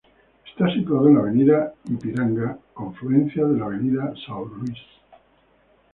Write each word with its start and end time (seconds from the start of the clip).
Está 0.49 0.67
situado 0.73 1.07
en 1.09 1.13
la 1.13 1.19
Avenida 1.21 1.73
Ipiranga 1.87 2.57
confluencia 2.73 3.45
de 3.45 3.59
la 3.59 3.65
Avenida 3.65 4.11
São 4.25 4.49
Luis. 4.51 4.79